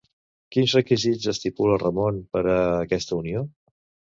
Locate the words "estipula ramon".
1.33-2.17